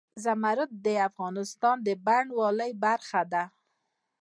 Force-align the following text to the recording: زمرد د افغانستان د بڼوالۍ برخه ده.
زمرد 0.23 0.69
د 0.85 0.87
افغانستان 1.09 1.75
د 1.87 1.87
بڼوالۍ 2.05 2.71
برخه 2.85 3.21
ده. 3.33 3.43